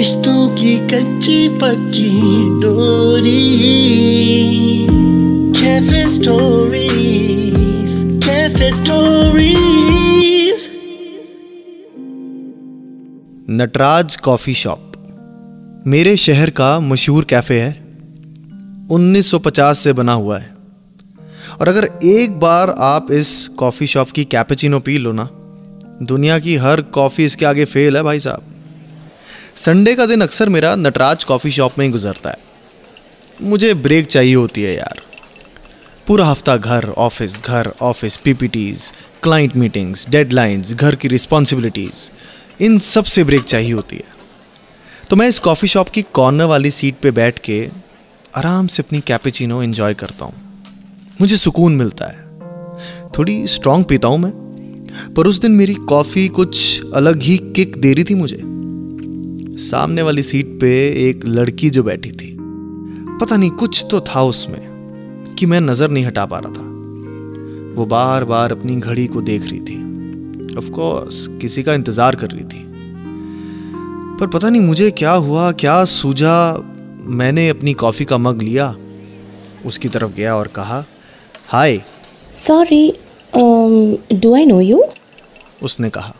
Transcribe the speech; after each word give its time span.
रिश्तों 0.00 0.48
की 0.48 0.88
कच्ची 0.88 1.48
पक्की 1.48 2.20
डोरी। 2.60 3.56
Cafe 5.60 6.08
stories 6.08 7.90
cafe 8.26 8.72
stories 8.72 10.70
Nataraj 13.50 14.16
coffee 14.16 14.54
shop. 14.54 14.92
मेरे 15.86 16.16
शहर 16.16 16.50
का 16.50 16.80
मशहूर 16.80 17.24
कैफ़े 17.24 17.60
है। 17.60 17.84
1950 18.90 19.78
से 19.78 19.92
बना 19.92 20.12
हुआ 20.12 20.38
है। 20.38 20.54
और 21.60 21.68
अगर 21.68 21.88
एक 22.04 22.40
बार 22.40 22.74
आप 22.78 23.06
इस 23.10 23.48
कॉफ़ी 23.48 23.86
शॉप 23.86 24.10
की 24.10 24.24
कैपेचिनो 24.24 24.80
पी 24.80 24.98
लो 24.98 25.12
ना, 25.12 25.28
दुनिया 26.02 26.38
की 26.38 26.56
हर 26.56 26.82
कॉफ़ी 26.82 27.24
इसके 27.24 27.46
आगे 27.46 27.64
फेल 27.64 27.96
है 27.96 28.02
भाई 28.02 28.18
साहब। 28.18 28.42
संडे 29.60 29.94
का 29.94 30.06
दिन 30.06 30.20
अक्सर 30.20 30.48
मेरा 30.48 30.76
नटराज 30.76 31.24
कॉफ़ी 31.24 31.50
शॉप 31.50 31.72
में 31.78 31.86
ही 31.86 31.92
गुजरता 31.92 32.30
है। 32.30 32.36
मुझे 33.42 33.74
ब्रेक 33.74 34.06
चाहिए 34.06 34.34
होती 34.34 34.62
है 34.62 34.76
यार। 34.76 34.98
पूरा 36.06 36.26
हफ़्ता 36.26 36.56
घर 36.56 36.88
ऑफ़िस 36.88 37.40
घर 37.44 37.72
office 37.82 38.16
PPTs 38.16 38.92
client 39.22 39.56
meetings 39.56 40.08
deadlines 40.08 40.74
घर 40.74 40.94
की 40.94 41.08
रिस्पॉन्सिबिलिटीज़ 41.08 42.10
इन 42.62 42.78
सबसे 42.78 43.24
ब्रेक 43.24 43.42
चाहिए 43.42 43.72
होती 43.72 43.96
है। 43.96 44.04
तो 45.10 45.16
मैं 45.16 45.28
इस 45.28 45.38
कॉफ़ी 45.38 45.68
शॉप 45.68 45.88
की 45.88 46.02
कॉर्नर 46.02 46.44
वाली 46.44 46.70
सीट 46.70 46.94
पे 47.02 47.10
बैठ 47.10 47.38
के 47.38 47.68
आराम 48.36 48.66
से 48.66 48.82
अपनी 48.82 49.00
कैपेचिनो 49.00 49.62
एंजॉय 49.62 49.94
करता 49.94 50.24
हूँ। 50.24 50.64
मुझे 51.20 51.36
सुकून 51.36 51.72
मिलता 51.72 52.04
है। 52.04 52.18
थोड़ी 53.18 53.46
स्ट्रांग 53.46 53.84
पीता 53.84 54.08
हूँ 54.08 54.18
मैं। 54.18 54.32
पर 55.14 55.26
उस 55.26 55.40
दिन 55.40 55.52
मेरी 55.52 55.74
कॉफ़ी 55.74 56.28
कुछ 56.28 56.82
अलग 56.94 57.22
ही 57.22 57.38
किक 57.38 57.76
दे 57.76 57.92
रही 57.92 58.04
थी 58.04 58.14
मुझे। 58.14 58.59
सामने 59.58 60.02
वाली 60.02 60.22
सीट 60.22 60.46
पे 60.60 60.72
एक 61.08 61.24
लड़की 61.26 61.70
जो 61.70 61.82
बैठी 61.82 62.10
थी। 62.12 62.36
पता 63.20 63.36
नहीं 63.36 63.50
कुछ 63.50 63.84
तो 63.90 64.00
था 64.00 64.22
उसमें 64.22 65.34
कि 65.38 65.46
मैं 65.46 65.60
नज़र 65.60 65.90
नहीं 65.90 66.04
हटा 66.04 66.26
पा 66.26 66.38
रहा 66.38 66.52
था। 66.52 66.68
वो 67.76 67.86
बार 67.86 68.24
बार 68.24 68.52
अपनी 68.52 68.76
घड़ी 68.76 69.06
को 69.06 69.20
देख 69.20 69.42
रही 69.42 69.60
थी। 69.60 70.56
ऑफ़ 70.58 70.70
कोर्स 70.70 71.26
किसी 71.40 71.62
का 71.62 71.74
इंतज़ार 71.74 72.16
कर 72.16 72.30
रही 72.30 72.44
थी। 72.44 72.64
पर 74.20 74.26
पता 74.26 74.48
नहीं 74.48 74.62
मुझे 74.62 74.90
क्या 74.90 75.12
हुआ 75.12 75.50
क्या 75.52 75.84
सूझा। 75.84 76.66
मैंने 77.00 77.48
अपनी 77.48 77.72
कॉफ़ी 77.74 78.04
का 78.04 78.18
मग 78.18 78.42
लिया 78.42 78.74
उसकी 79.66 79.88
तरफ़ 79.88 80.12
गया 80.12 80.34
और 80.36 80.48
कहा 80.48 80.84
हाय। 81.48 81.82
Sorry, 82.30 82.84
um, 83.34 83.74
do 84.20 84.34
I 84.34 84.44
know 84.44 84.60
you? 84.62 84.82
उसने 85.62 85.90
कहा 85.90 86.14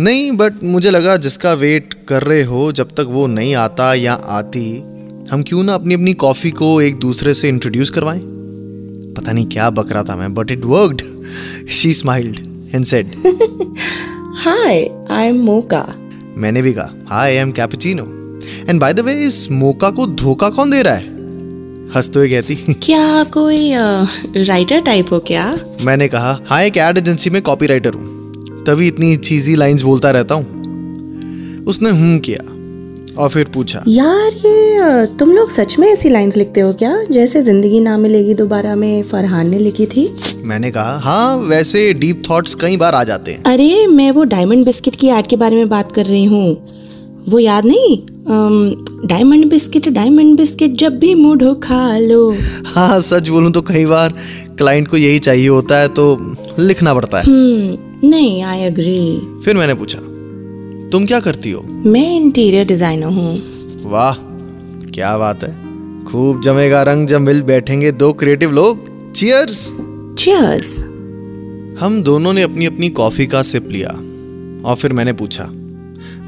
नहीं 0.00 0.32
बट 0.32 0.52
मुझे 0.64 0.90
लगा 0.90 1.16
जिसका 1.16 1.52
वेट 1.52 1.94
कर 2.08 2.22
रहे 2.22 2.42
हो 2.42 2.72
जब 2.72 2.88
तक 2.88 3.06
वो 3.08 3.26
नहीं 3.26 3.54
आता 3.54 3.94
या 3.94 4.12
आती 4.12 4.80
हम 5.30 5.42
क्यों 5.42 5.62
ना 5.62 5.74
अपनी 5.74 5.94
अपनी 5.94 6.12
कॉफ़ी 6.14 6.50
को 6.50 6.80
एक 6.80 6.96
दूसरे 6.96 7.34
से 7.34 7.48
इंट्रोड्यूस 7.48 7.90
करवाएँ? 7.90 8.20
पता 9.16 9.32
नहीं 9.32 9.46
क्या 9.46 9.70
बक 9.70 9.92
रहा 9.92 10.02
था 10.02 10.16
मैं 10.16 10.34
but 10.34 10.50
it 10.50 10.64
worked 10.64 11.02
she 11.68 11.94
smiled 11.94 12.36
and 12.74 12.84
said 12.84 13.06
Hi, 14.46 14.74
I'm 15.10 15.48
Mocha. 15.48 15.82
मैंने 16.36 16.62
भी 16.62 16.72
कहा 16.72 16.90
hi 17.08 17.30
I 17.30 17.36
am 17.36 17.52
cappuccino 17.52 18.04
and 18.68 18.80
by 18.80 18.92
the 18.94 19.00
way 19.00 19.12
इस 19.14 19.50
मोका 19.50 19.90
को 19.90 20.06
धोखा 20.06 20.50
कौन 20.50 20.70
दे 20.70 20.82
रहा 20.82 20.94
है? 20.94 21.04
हँसते 21.96 22.18
हुए 22.18 22.28
कहती 22.28 22.54
क्या 22.74 23.24
कोई 23.24 23.72
राइटर 24.44 24.80
टाइप 24.80 25.06
हो 25.12 25.18
क्या? 25.18 25.58
मैंने 25.82 26.08
कहा 26.08 26.40
हाँ 26.46 26.62
एक 26.62 26.76
एड 26.76 26.98
एजेंसी 26.98 27.30
में 27.30 27.42
कॉपी 27.42 27.66
राइटर 27.66 27.94
हूँ. 27.94 28.15
तभी 28.66 28.86
इतनी 28.88 29.16
चीजी 29.18 29.54
लाइंस 29.56 29.82
बोलता 29.82 30.10
रहता 30.10 30.34
हूँ। 30.34 31.64
उसने 31.68 31.90
हूँ 31.90 32.18
किया 32.18 32.42
और 33.16 33.28
फिर 33.28 33.48
पूछा। 33.54 33.82
यार 33.88 34.32
ये 34.36 35.06
तुम 35.18 35.30
लोग 35.32 35.50
सच 35.50 35.78
में 35.78 35.86
ऐसी 35.88 36.08
लाइंस 36.08 36.36
लिखते 36.36 36.60
हो 36.60 36.72
क्या? 36.72 36.96
जैसे 37.12 37.42
ज़िंदगी 37.42 37.80
ना 37.80 37.96
मिलेगी 37.98 38.34
दोबारा 38.34 38.74
में 38.76 39.02
फरहान 39.02 39.48
ने 39.50 39.58
लिखी 39.58 39.86
थी। 39.86 40.08
मैंने 40.44 40.70
कहा 40.70 40.98
हाँ 41.04 41.36
वैसे 41.38 41.92
डीप 41.94 42.22
थॉट्स 42.30 42.54
कई 42.54 42.76
बार 42.76 42.94
आ 42.94 43.02
जाते 43.04 43.32
हैं। 43.32 43.42
अरे 43.44 43.86
मैं 43.86 44.10
वो 44.10 44.24
डायमंड 44.26 44.64
बिस्किट 44.64 44.96
की 44.96 45.08
ऐड 45.08 45.26
के 45.26 45.36
बारे 45.36 45.56
में 45.56 45.68
बात 45.68 45.92
कर 45.92 46.06
रही 46.06 46.24
हूँ। 46.24 46.56
वो 47.28 47.38
याद 47.38 47.64
नहीं? 47.66 47.96
डायमंड 49.08 49.48
बिस्किट 49.50 49.88
डायमंड 49.88 50.36
बिस्किट 50.36 50.76
जब 50.76 50.98
भी 50.98 51.14
मूड 51.14 51.42
हो 51.42 51.54
खा 51.54 51.98
लो। 51.98 52.30
हाँ 52.66 53.00
सच 53.00 53.28
बोलूँ 53.28 53.52
तो 53.52 53.62
कई 53.62 53.84
बार 53.86 54.14
क्लाइंट 54.58 54.88
को 54.88 54.96
यही 54.96 55.18
चाहिए 55.18 55.48
होता 55.48 55.78
है 55.78 55.88
तो 55.88 56.06
लिखना 56.58 56.94
पड़ता 56.94 57.18
है। 57.18 57.24
हम्म 57.24 57.85
नहीं 58.04 58.42
आई 58.42 58.64
अग्री 58.64 59.42
फिर 59.44 59.56
मैंने 59.56 59.74
पूछा 59.74 59.98
तुम 60.92 61.04
क्या 61.06 61.20
करती 61.20 61.50
हो? 61.50 61.62
मैं 61.62 62.16
इंटीरियर 62.16 62.66
डिज़ाइनर 62.66 63.06
हूँ। 63.06 63.90
वाह 63.90 64.14
क्या 64.90 65.16
बात 65.18 65.44
है। 65.44 65.54
खूब 66.04 66.40
जमेगा 66.42 66.82
रंग 66.82 67.06
जब 67.08 67.20
मिल 67.20 67.42
बैठेंगे 67.42 67.92
दो 67.92 68.12
क्रिएटिव 68.12 68.52
लोग। 68.52 68.84
चियर्स 69.12 69.66
चियर्स 70.18 70.76
हम 71.80 72.02
दोनों 72.02 72.32
ने 72.32 72.42
अपनी 72.42 72.66
अपनी 72.66 72.88
कॉफ़ी 72.90 73.26
का 73.26 73.42
सिप 73.42 73.68
लिया 73.70 73.90
और 74.68 74.76
फिर 74.76 74.92
मैंने 74.92 75.12
पूछा 75.12 75.48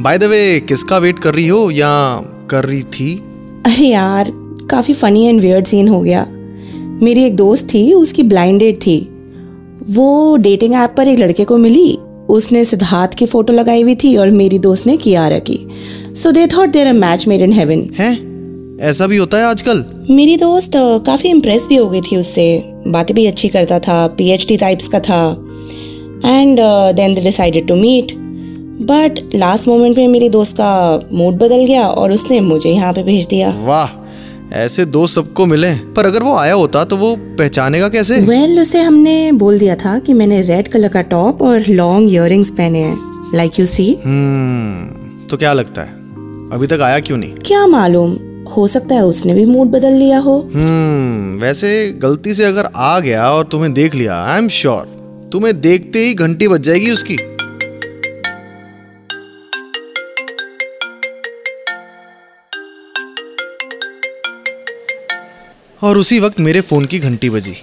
बाय 0.02 0.18
द 0.18 0.24
वे 0.24 0.60
किसका 0.60 0.98
वेट 0.98 1.18
कर 1.18 1.34
रही 1.34 1.46
हो 1.48 1.70
या 1.70 1.90
कर 2.50 2.64
रही 2.64 2.82
थी? 2.82 3.14
अरे 3.66 3.86
यार 3.86 4.30
काफ़ी 4.70 4.94
फनी 4.94 5.24
एंड 5.26 5.40
वियर्ड 5.40 5.66
सीन 5.66 5.88
हो 5.88 6.00
गया। 6.00 6.26
मेरी 7.02 7.24
एक 7.24 7.36
दोस्त 7.36 7.68
थी 7.74 7.92
उसकी 7.92 8.22
ब्लाइंड 8.22 8.58
डेट 8.60 8.76
थी। 8.76 8.98
वो 9.82 10.36
डेटिंग 10.36 10.74
ऐप 10.74 10.94
पर 10.96 11.08
एक 11.08 11.18
लड़के 11.18 11.44
को 11.44 11.56
मिली। 11.56 11.98
उसने 12.28 12.64
सिद्धार्थ 12.64 13.14
की 13.14 13.26
फ़ोटो 13.26 13.52
लगाई 13.52 13.82
हुई 13.82 13.94
थी 13.94 14.16
और 14.16 14.30
मेरी 14.30 14.58
दोस्त 14.58 14.86
ने 14.86 14.96
कियारा 14.96 15.38
की। 15.38 15.58
So 16.22 16.30
they 16.30 16.46
thought 16.46 16.68
there 16.68 16.86
a 16.86 16.92
match 16.92 17.26
made 17.28 17.42
in 17.42 17.52
heaven 17.52 17.88
हैं? 17.98 18.28
ऐसा 18.80 19.06
भी 19.06 19.16
होता 19.16 19.38
है 19.38 19.44
आजकल? 19.44 19.84
मेरी 20.10 20.36
दोस्त 20.36 20.72
काफ़ी 20.76 21.30
इम्प्रेस 21.30 21.66
भी 21.68 21.76
हो 21.76 21.88
गई 21.90 22.00
थी 22.00 22.16
उससे। 22.16 22.62
बातें 22.86 23.14
भी 23.16 23.26
अच्छी 23.26 23.48
करता 23.48 23.78
था 23.78 24.06
पीएचडी 24.06 24.56
टाइप्स 24.56 24.88
का 24.88 25.00
था। 25.00 25.44
And 26.26 26.58
then 26.96 27.14
they 27.14 27.20
decided 27.20 27.66
to 27.68 27.74
meet 27.74 28.12
but 28.82 29.20
last 29.34 29.68
moment 29.68 29.96
में 29.98 30.08
मेरी 30.08 30.28
दोस्त 30.28 30.52
का 30.52 31.08
मूड 31.12 31.34
बदल 31.34 31.64
गया 31.64 31.86
और 31.86 32.12
उसने 32.12 32.40
मुझे 32.40 32.70
यहाँ 32.70 32.92
पे 32.92 33.02
भेज 33.02 33.26
दिया। 33.26 33.54
वाह! 33.58 33.86
ऐसे 34.52 34.84
दोस्त 34.84 35.14
सबको 35.14 35.46
मिले 35.46 35.74
पर 35.74 36.06
अगर 36.06 36.22
वो 36.22 36.34
आया 36.36 36.54
होता 36.54 36.84
तो 36.84 36.96
वो 36.96 37.16
पहचानेगा 37.16 37.88
कैसे? 37.88 38.16
वेल 38.16 38.50
well, 38.50 38.62
उसे 38.62 38.82
हमने 38.82 39.32
बोल 39.32 39.58
दिया 39.58 39.76
था 39.76 39.98
कि 39.98 40.12
मैंने 40.12 40.42
रेड 40.42 40.68
कलर 40.68 40.88
का 40.88 41.02
टॉप 41.02 41.42
और 41.42 41.64
लॉन्ग 41.68 42.12
इयर 42.12 42.44
पहने 42.50 42.78
हैं। 42.78 42.98
लाइक 43.34 43.58
यू 43.60 43.66
सी 43.66 43.92
तो 45.30 45.36
क्या 45.36 45.52
लगता 45.52 45.82
है? 45.82 45.88
अभी 46.52 46.66
तक 46.66 46.80
आया 46.82 46.98
क्यों 46.98 47.18
नहीं? 47.18 47.32
क्या 47.46 47.66
मालूम? 47.66 48.16
हो 48.56 48.66
सकता 48.66 48.94
है 48.94 49.04
उसने 49.04 49.34
भी 49.34 49.44
मूड 49.44 49.66
बदल 49.66 49.92
लिया 49.92 50.18
हो। 50.18 50.50
हम्म 50.54 51.40
वैसे 51.40 51.92
गलती 52.02 52.34
से 52.34 52.44
अगर 52.44 52.68
आ 52.76 53.00
गया 53.00 53.30
और 53.30 53.44
तुम्हें 53.44 53.74
देख 53.74 53.94
लिया 53.94 54.24
आई 54.24 54.38
एम 54.38 54.48
श्योर 54.48 55.28
तुम्हें 55.32 55.60
देखते 55.60 55.98
ही 55.98 56.14
घंटी 56.14 56.48
बज 56.48 56.60
जाएगी 56.60 56.90
उसकी। 56.90 57.16
और 65.82 65.98
उसी 65.98 66.20
वक्त 66.20 66.40
मेरे 66.40 66.60
फ़ोन 66.60 66.86
की 66.86 66.98
घंटी 66.98 67.30
बजी। 67.30 67.56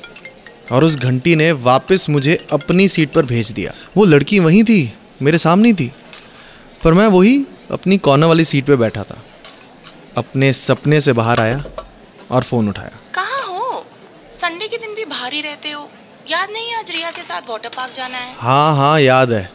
और 0.72 0.84
उस 0.84 0.96
घंटी 1.00 1.36
ने 1.36 1.52
वापस 1.52 2.10
मुझे 2.10 2.38
अपनी 2.54 2.88
सीट 2.88 3.12
पर 3.12 3.26
भेज 3.26 3.52
दिया। 3.52 3.74
वो 3.98 4.06
लड़की 4.06 4.40
वहीं 4.40 4.64
थी 4.64 4.94
मेरे 5.22 5.38
सामने 5.38 5.74
थी। 5.74 5.92
पर 6.84 6.94
मैं 6.94 7.08
वही 7.08 7.46
अपनी 7.72 7.98
कॉर्नर 7.98 8.28
वाली 8.28 8.46
सीट 8.46 8.66
पर 8.66 8.76
बैठा 8.76 9.04
था। 9.04 9.18
अपने 10.18 10.54
सपने 10.54 11.02
से 11.02 11.14
बाहर 11.14 11.40
आया 11.40 11.64
और 12.32 12.44
फ़ोन 12.44 12.70
उठाया। 12.70 12.92
कहाँ 13.16 13.44
हो? 13.48 13.86
संडे 14.34 14.68
के 14.68 14.78
दिन 14.78 14.96
भी 14.96 15.06
बाहर 15.06 15.34
ही 15.34 15.42
रहते 15.42 15.72
हो। 15.72 15.90
याद 16.32 16.50
नहीं 16.50 16.74
आज 16.76 16.92
रिया 16.92 17.12
के 17.12 17.24
साथ 17.24 17.42
वाटर 17.50 17.70
पार्क 17.70 17.94
जाना 17.96 18.18
है? 18.18 18.36
हाँ 18.38 18.76
हाँ 18.76 19.00
याद 19.02 19.32
है। 19.32 19.50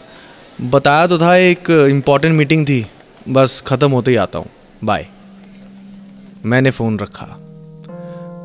बताया 0.60 1.06
तो 1.06 1.18
था 1.18 1.36
एक 1.36 1.70
इंपॉर्टेंट 1.70 2.34
मीटिंग 2.34 2.66
थी। 2.66 2.86
बस 3.28 3.62
ख़त्म 3.66 3.90
होते 3.90 4.10
ही 4.10 4.16
आता 4.16 4.38
हूँ। 4.38 4.50
बाय 4.84 5.06
मैंने 6.44 6.70
फ़ोन 6.70 6.98
रखा। 6.98 7.49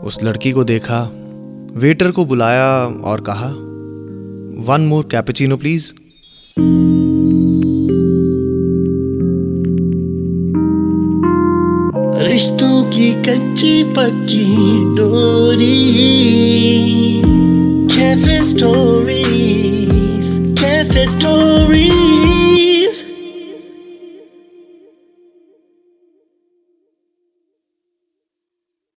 उस 0.06 0.24
लड़की 0.24 0.52
को 0.52 0.64
देखा, 0.64 1.02
वेटर 1.76 2.12
को 2.12 2.26
बुलाया 2.26 2.68
और 3.04 3.22
कहा 3.30 3.48
वन 4.68 4.86
मोर 4.90 5.08
कैपेचिनो 5.12 5.58
प्लीज़ 5.58 5.92
रिश्तों 12.24 12.84
की 12.84 13.12
कच्ची 13.24 13.84
पक्की 13.94 14.46
डोरी, 14.96 15.82
कैफ़े 17.96 18.44
स्टोरी 18.44 19.24
कैफ़े 20.56 21.08
स्टोरीज 21.08 22.35